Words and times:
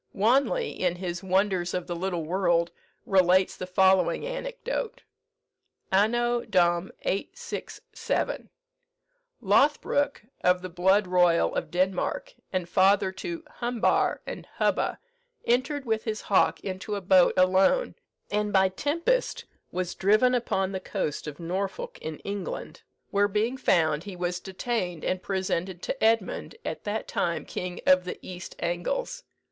Wanley, 0.13 0.71
in 0.71 0.95
his 0.95 1.21
"Wonders 1.21 1.75
of 1.75 1.85
the 1.85 1.95
Little 1.95 2.23
World," 2.25 2.71
relates 3.05 3.55
the 3.55 3.67
following 3.67 4.25
anecdote: 4.25 5.03
"Anno 5.91 6.41
Dom. 6.43 6.91
867. 7.03 8.49
Lothbroke, 9.41 10.23
of 10.43 10.63
the 10.63 10.69
blood 10.69 11.05
royal 11.05 11.53
of 11.53 11.69
Denmark, 11.69 12.33
and 12.51 12.67
father 12.67 13.11
to 13.11 13.43
Humbar 13.61 14.21
and 14.25 14.47
Hubba, 14.57 14.97
entered 15.45 15.85
with 15.85 16.05
his 16.05 16.21
hawk 16.21 16.59
into 16.61 16.95
a 16.95 16.99
boat 17.01 17.35
alone, 17.37 17.93
and 18.31 18.51
by 18.51 18.69
tempest 18.69 19.45
was 19.71 19.93
driven 19.93 20.33
upon 20.33 20.71
the 20.71 20.79
coast 20.79 21.27
of 21.27 21.39
Norfolk 21.39 21.99
in 22.01 22.17
England; 22.21 22.81
where 23.11 23.27
being 23.27 23.55
found, 23.55 24.05
he 24.05 24.15
was 24.15 24.39
detained, 24.39 25.05
and 25.05 25.21
presented 25.21 25.83
to 25.83 26.03
Edmund, 26.03 26.55
at 26.65 26.85
that 26.85 27.07
time 27.07 27.45
King 27.45 27.79
of 27.85 28.05
the 28.05 28.17
East 28.23 28.55
Angles. 28.57 29.21